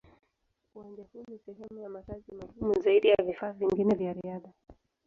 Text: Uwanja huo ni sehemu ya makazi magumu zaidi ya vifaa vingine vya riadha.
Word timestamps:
Uwanja 0.75 1.03
huo 1.13 1.23
ni 1.29 1.37
sehemu 1.39 1.79
ya 1.83 1.89
makazi 1.89 2.31
magumu 2.35 2.81
zaidi 2.81 3.07
ya 3.07 3.15
vifaa 3.25 3.51
vingine 3.51 3.95
vya 3.95 4.13
riadha. 4.13 4.49